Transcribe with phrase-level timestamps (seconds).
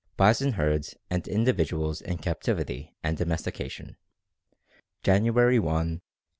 [0.17, 3.97] BISON HERDS AND INDIVIDUALS IN CAPTIVITY AND DOMESTICATION,
[5.03, 6.01] JANUARY 1, 1889.